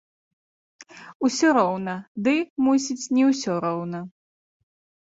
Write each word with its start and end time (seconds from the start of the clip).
Усё 1.29 1.47
роўна, 1.59 1.95
ды, 2.29 2.35
мусіць, 2.69 3.01
не 3.21 3.31
ўсё 3.31 3.51
роўна. 3.69 3.99